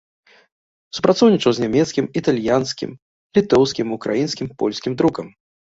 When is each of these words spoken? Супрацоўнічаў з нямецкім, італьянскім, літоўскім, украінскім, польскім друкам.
Супрацоўнічаў 0.99 1.51
з 1.57 1.65
нямецкім, 1.65 2.05
італьянскім, 2.23 2.91
літоўскім, 3.41 3.87
украінскім, 3.99 4.47
польскім 4.65 4.93
друкам. 5.03 5.27